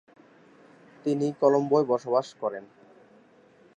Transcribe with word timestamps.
তিনি 1.05 1.27
কলম্বোয় 1.41 1.85
বসবাস 1.85 2.27
করেন। 2.41 2.63